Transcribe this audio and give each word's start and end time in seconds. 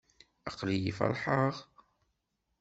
Aql-i 0.49 0.91
feṛḥeɣ. 0.97 1.55